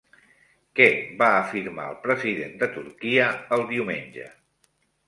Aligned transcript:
Què 0.79 0.87
va 1.19 1.27
afirmar 1.41 1.85
el 1.91 2.01
president 2.09 2.59
de 2.65 2.71
Turquia 2.79 3.31
el 3.59 3.69
diumenge? 3.75 4.31